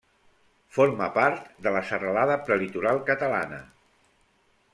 [0.77, 3.61] Forma part de la Serralada Prelitoral Catalana.